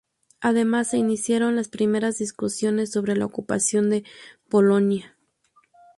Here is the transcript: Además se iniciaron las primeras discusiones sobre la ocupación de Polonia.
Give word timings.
Además 0.39 0.87
se 0.89 0.97
iniciaron 0.97 1.55
las 1.55 1.67
primeras 1.67 2.17
discusiones 2.17 2.89
sobre 2.91 3.15
la 3.15 3.25
ocupación 3.25 3.91
de 3.91 4.03
Polonia. 4.49 5.15